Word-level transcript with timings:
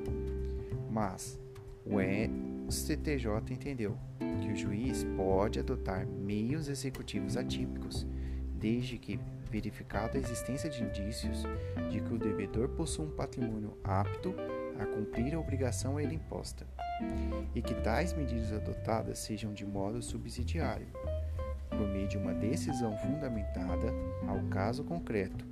mas 0.89 1.39
o 1.85 2.71
STJ 2.71 3.27
entendeu 3.51 3.97
que 4.19 4.51
o 4.51 4.55
juiz 4.55 5.03
pode 5.15 5.59
adotar 5.59 6.05
meios 6.05 6.67
executivos 6.67 7.37
atípicos, 7.37 8.05
desde 8.57 8.97
que 8.97 9.19
verificada 9.49 10.17
a 10.17 10.21
existência 10.21 10.69
de 10.69 10.81
indícios 10.83 11.43
de 11.91 11.99
que 11.99 12.13
o 12.13 12.17
devedor 12.17 12.69
possui 12.69 13.05
um 13.05 13.11
patrimônio 13.11 13.77
apto 13.83 14.33
a 14.79 14.85
cumprir 14.85 15.35
a 15.35 15.39
obrigação 15.39 15.97
a 15.97 16.03
ele 16.03 16.15
imposta, 16.15 16.65
e 17.53 17.61
que 17.61 17.75
tais 17.75 18.13
medidas 18.13 18.53
adotadas 18.53 19.19
sejam 19.19 19.53
de 19.53 19.65
modo 19.65 20.01
subsidiário, 20.01 20.87
por 21.69 21.87
meio 21.87 22.07
de 22.07 22.17
uma 22.17 22.33
decisão 22.33 22.97
fundamentada 22.97 23.93
ao 24.27 24.39
caso 24.49 24.83
concreto, 24.83 25.45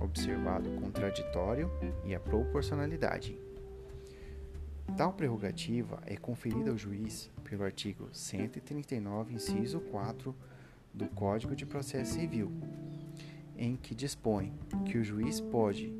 observado 0.00 0.70
o 0.70 0.80
contraditório 0.80 1.70
e 2.04 2.14
a 2.14 2.20
proporcionalidade. 2.20 3.38
Tal 4.96 5.12
prerrogativa 5.12 6.00
é 6.06 6.16
conferida 6.16 6.70
ao 6.70 6.76
juiz 6.76 7.30
pelo 7.44 7.64
artigo 7.64 8.08
139, 8.12 9.34
inciso 9.34 9.80
4 9.80 10.34
do 10.92 11.08
Código 11.08 11.54
de 11.54 11.64
Processo 11.64 12.14
Civil, 12.14 12.50
em 13.56 13.76
que 13.76 13.94
dispõe 13.94 14.52
que 14.84 14.98
o 14.98 15.04
juiz 15.04 15.40
pode 15.40 15.92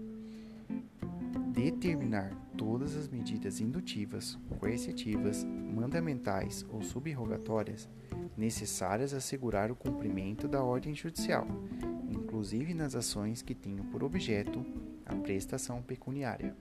determinar 1.52 2.34
todas 2.56 2.96
as 2.96 3.08
medidas 3.08 3.60
indutivas, 3.60 4.38
coercitivas, 4.58 5.44
mandamentais 5.44 6.64
ou 6.68 6.82
subrogatórias 6.82 7.88
necessárias 8.36 9.14
a 9.14 9.18
assegurar 9.18 9.70
o 9.70 9.76
cumprimento 9.76 10.48
da 10.48 10.62
ordem 10.62 10.94
judicial, 10.94 11.46
inclusive 12.40 12.72
nas 12.72 12.94
ações 12.94 13.42
que 13.42 13.54
tenham 13.54 13.84
por 13.84 14.02
objeto 14.02 14.64
a 15.04 15.14
prestação 15.14 15.82
pecuniária. 15.82 16.56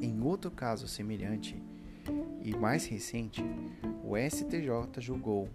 Em 0.00 0.18
outro 0.22 0.50
caso 0.50 0.88
semelhante 0.88 1.62
e 2.40 2.56
mais 2.56 2.86
recente, 2.86 3.44
o 4.02 4.16
STJ 4.16 4.98
julgou 4.98 5.50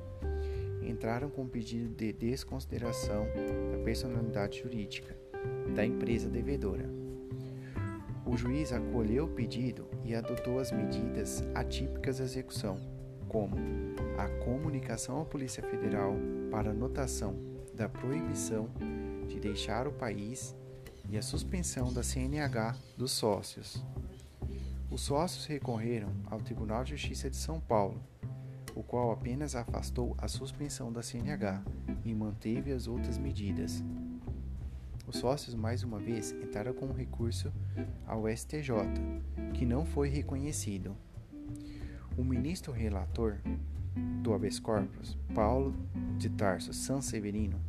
entraram 0.81 1.29
com 1.29 1.47
pedido 1.47 1.93
de 1.95 2.11
desconsideração 2.11 3.25
da 3.71 3.77
personalidade 3.83 4.59
jurídica 4.59 5.15
da 5.73 5.85
empresa 5.85 6.29
devedora. 6.29 6.89
O 8.25 8.37
juiz 8.37 8.71
acolheu 8.71 9.25
o 9.25 9.29
pedido 9.29 9.87
e 10.03 10.13
adotou 10.13 10.59
as 10.59 10.71
medidas 10.71 11.43
atípicas 11.55 12.17
de 12.17 12.23
execução, 12.23 12.77
como 13.27 13.55
a 14.17 14.27
comunicação 14.43 15.21
à 15.21 15.25
Polícia 15.25 15.63
Federal 15.63 16.15
para 16.49 16.71
anotação 16.71 17.35
da 17.73 17.89
proibição 17.89 18.69
de 19.27 19.39
deixar 19.39 19.87
o 19.87 19.91
país 19.91 20.55
e 21.09 21.17
a 21.17 21.21
suspensão 21.21 21.91
da 21.91 22.03
CNH 22.03 22.75
dos 22.97 23.11
sócios. 23.11 23.83
Os 24.89 25.01
sócios 25.01 25.45
recorreram 25.45 26.09
ao 26.29 26.39
Tribunal 26.39 26.83
de 26.83 26.91
Justiça 26.91 27.29
de 27.29 27.37
São 27.37 27.59
Paulo, 27.59 28.01
o 28.75 28.83
qual 28.83 29.11
apenas 29.11 29.55
afastou 29.55 30.15
a 30.17 30.27
suspensão 30.27 30.91
da 30.91 31.01
CNH 31.01 31.63
e 32.03 32.13
manteve 32.13 32.71
as 32.71 32.87
outras 32.87 33.17
medidas. 33.17 33.83
Os 35.07 35.17
sócios 35.17 35.55
mais 35.55 35.83
uma 35.83 35.99
vez 35.99 36.31
entraram 36.31 36.73
com 36.73 36.87
um 36.87 36.93
recurso 36.93 37.51
ao 38.05 38.27
STJ, 38.29 38.71
que 39.53 39.65
não 39.65 39.85
foi 39.85 40.09
reconhecido. 40.09 40.95
O 42.17 42.23
ministro 42.23 42.71
relator 42.71 43.37
do 44.21 44.33
habeas 44.33 44.59
corpus, 44.59 45.17
Paulo 45.33 45.73
de 46.17 46.29
Tarso 46.29 46.73
Sanseverino, 46.73 47.59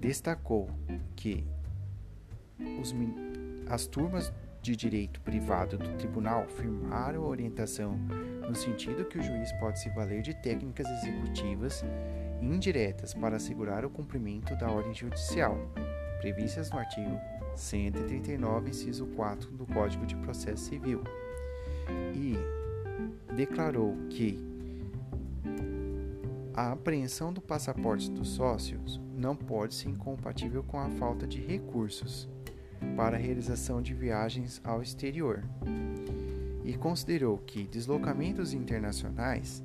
destacou 0.00 0.68
que 1.16 1.46
os, 2.80 2.94
as 3.68 3.86
turmas 3.86 4.32
de 4.62 4.74
direito 4.74 5.20
privado 5.20 5.76
do 5.76 5.94
tribunal 5.98 6.46
firmaram 6.48 7.22
a 7.22 7.28
orientação 7.28 7.98
no 8.48 8.54
sentido 8.54 9.04
que 9.04 9.18
o 9.18 9.22
juiz 9.22 9.52
pode 9.60 9.78
se 9.78 9.90
valer 9.90 10.22
de 10.22 10.34
técnicas 10.34 10.86
executivas 10.88 11.84
indiretas 12.40 13.12
para 13.12 13.36
assegurar 13.36 13.84
o 13.84 13.90
cumprimento 13.90 14.56
da 14.56 14.70
ordem 14.70 14.94
judicial, 14.94 15.58
previstas 16.20 16.70
no 16.70 16.78
artigo 16.78 17.20
139, 17.56 18.70
inciso 18.70 19.06
4 19.08 19.50
do 19.50 19.66
Código 19.66 20.06
de 20.06 20.16
Processo 20.16 20.64
Civil, 20.64 21.02
e 22.14 22.34
declarou 23.34 23.94
que 24.08 24.42
a 26.54 26.72
apreensão 26.72 27.32
do 27.32 27.40
passaporte 27.40 28.10
dos 28.10 28.30
sócios 28.30 29.00
não 29.12 29.34
pode 29.34 29.74
ser 29.74 29.88
incompatível 29.88 30.62
com 30.62 30.78
a 30.78 30.88
falta 30.90 31.26
de 31.26 31.40
recursos 31.40 32.28
para 32.96 33.16
a 33.16 33.20
realização 33.20 33.82
de 33.82 33.94
viagens 33.94 34.60
ao 34.64 34.82
exterior 34.82 35.42
e 36.64 36.72
considerou 36.74 37.38
que 37.38 37.64
deslocamentos 37.64 38.54
internacionais, 38.54 39.62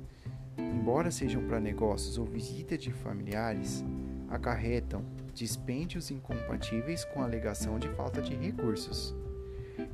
embora 0.58 1.10
sejam 1.10 1.42
para 1.46 1.58
negócios 1.58 2.18
ou 2.18 2.26
visita 2.26 2.76
de 2.76 2.92
familiares, 2.92 3.82
acarretam 4.28 5.02
dispêndios 5.34 6.10
incompatíveis 6.10 7.04
com 7.06 7.22
a 7.22 7.24
alegação 7.24 7.78
de 7.78 7.88
falta 7.88 8.20
de 8.20 8.34
recursos. 8.34 9.14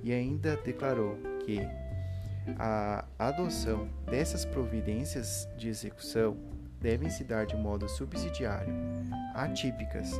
E 0.02 0.12
ainda 0.12 0.56
declarou 0.56 1.16
que 1.44 1.60
a 2.58 3.04
adoção 3.18 3.88
dessas 4.04 4.44
providências 4.44 5.48
de 5.56 5.68
execução 5.68 6.36
devem 6.80 7.08
se 7.08 7.22
dar 7.22 7.46
de 7.46 7.56
modo 7.56 7.88
subsidiário, 7.88 8.72
atípicas 9.34 10.10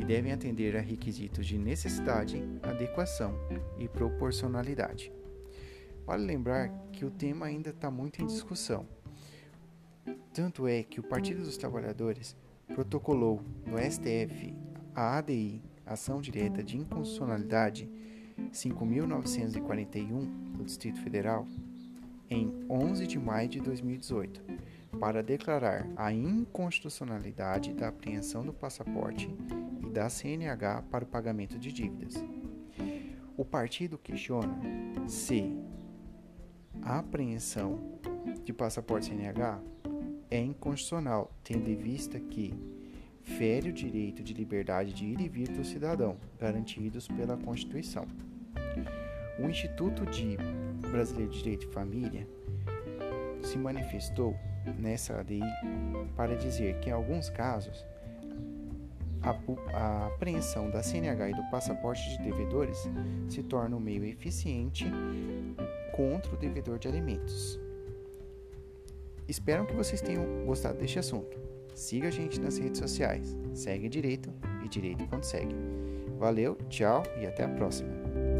e 0.00 0.04
devem 0.04 0.32
atender 0.32 0.74
a 0.76 0.80
requisitos 0.80 1.46
de 1.46 1.58
necessidade, 1.58 2.42
adequação 2.62 3.34
e 3.78 3.86
proporcionalidade. 3.86 5.12
Vale 6.06 6.24
lembrar 6.24 6.70
que 6.90 7.04
o 7.04 7.10
tema 7.10 7.44
ainda 7.46 7.68
está 7.68 7.90
muito 7.90 8.22
em 8.22 8.26
discussão. 8.26 8.86
Tanto 10.32 10.66
é 10.66 10.82
que 10.82 10.98
o 10.98 11.02
Partido 11.02 11.42
dos 11.42 11.58
Trabalhadores 11.58 12.34
protocolou 12.66 13.42
no 13.66 13.78
STF 13.78 14.54
a 14.94 15.18
ADI, 15.18 15.62
Ação 15.84 16.20
Direta 16.20 16.62
de 16.62 16.78
Inconstitucionalidade 16.78 17.88
5.941 18.52 20.24
do 20.56 20.64
Distrito 20.64 20.98
Federal, 21.02 21.46
em 22.30 22.64
11 22.70 23.06
de 23.06 23.18
maio 23.18 23.48
de 23.48 23.60
2018, 23.60 24.42
para 24.98 25.22
declarar 25.22 25.86
a 25.94 26.10
inconstitucionalidade 26.12 27.74
da 27.74 27.88
apreensão 27.88 28.44
do 28.44 28.52
passaporte 28.52 29.28
da 29.90 30.08
CNH 30.08 30.82
para 30.90 31.04
o 31.04 31.06
pagamento 31.06 31.58
de 31.58 31.72
dívidas. 31.72 32.14
O 33.36 33.44
partido 33.44 33.98
questiona 33.98 34.58
se 35.06 35.56
a 36.82 36.98
apreensão 36.98 37.98
de 38.44 38.52
passaporte 38.52 39.06
CNH 39.06 39.60
é 40.30 40.38
inconstitucional, 40.38 41.30
tendo 41.42 41.68
em 41.68 41.76
vista 41.76 42.18
que 42.20 42.54
fere 43.22 43.70
o 43.70 43.72
direito 43.72 44.22
de 44.22 44.32
liberdade 44.32 44.92
de 44.92 45.04
ir 45.04 45.20
e 45.20 45.28
vir 45.28 45.48
do 45.48 45.64
cidadão, 45.64 46.16
garantidos 46.38 47.08
pela 47.08 47.36
Constituição. 47.36 48.06
O 49.38 49.48
Instituto 49.48 50.06
de 50.06 50.36
Brasileiro 50.90 51.32
de 51.32 51.38
Direito 51.38 51.66
de 51.66 51.72
Família 51.72 52.26
se 53.42 53.58
manifestou 53.58 54.36
nessa 54.78 55.18
ADI 55.18 55.40
para 56.14 56.36
dizer 56.36 56.78
que, 56.80 56.90
em 56.90 56.92
alguns 56.92 57.30
casos, 57.30 57.84
a, 59.22 59.36
a, 59.76 60.06
apreensão 60.06 60.70
da 60.70 60.82
CNH 60.82 61.30
e 61.30 61.34
do 61.34 61.50
passaporte 61.50 62.02
de 62.10 62.24
devedores 62.24 62.88
se 63.28 63.42
torna 63.42 63.76
um 63.76 63.80
meio 63.80 64.04
eficiente 64.04 64.86
contra 65.92 66.34
o 66.34 66.36
devedor 66.36 66.78
de 66.78 66.88
alimentos. 66.88 67.60
Espero 69.28 69.66
que 69.66 69.74
vocês 69.74 70.00
tenham 70.00 70.44
gostado 70.44 70.78
deste 70.78 70.98
assunto. 70.98 71.38
Siga 71.74 72.08
a 72.08 72.10
gente 72.10 72.40
nas 72.40 72.58
redes 72.58 72.80
sociais. 72.80 73.36
Segue 73.54 73.88
Direito 73.88 74.32
e 74.64 74.68
Direito 74.68 75.06
quando 75.06 75.24
segue. 75.24 75.54
Valeu, 76.18 76.56
tchau 76.68 77.02
e 77.20 77.26
até 77.26 77.44
a 77.44 77.48
próxima. 77.48 78.39